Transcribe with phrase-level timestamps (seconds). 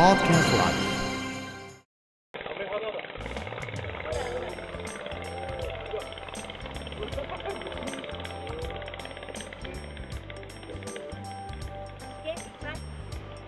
[0.00, 0.80] Podcast Live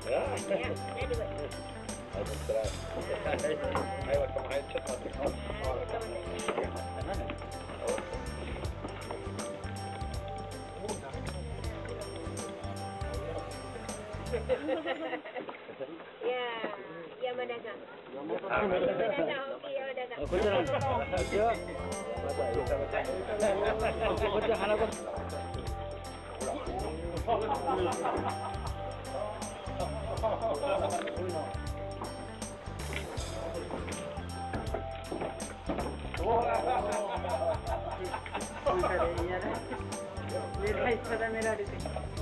[0.05, 0.67] いや山
[5.07, 5.22] 田
[14.33, 14.41] 山
[17.45, 18.25] 田さん、
[20.27, 20.65] こちらこ
[21.31, 21.53] ちは。
[24.33, 24.81] こっち花子。
[40.63, 42.22] 狙い定められて、る。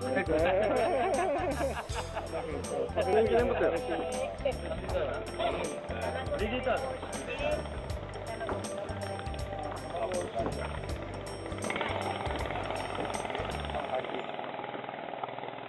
[0.00, 0.24] だね。
[3.04, 3.72] 記念記物よ。
[6.38, 6.78] リリータ。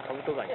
[0.06, 0.50] カブトガニ。